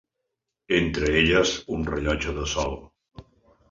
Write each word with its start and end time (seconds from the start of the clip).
Entre 0.77 1.11
elles 1.21 1.53
un 1.79 1.87
rellotge 1.93 2.37
de 2.43 2.51
sol. 2.59 2.79